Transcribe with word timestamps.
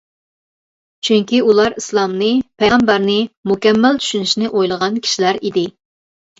چۈنكى 1.09 1.41
ئۇلار 1.49 1.75
ئىسلامنى، 1.81 2.31
پەيغەمبەرنى 2.63 3.19
مۇكەممەل 3.53 4.03
چۈشىنىشنى 4.09 4.53
ئويلىغان 4.55 5.01
كىشىلەر 5.07 5.41
ئىدى. 5.45 5.69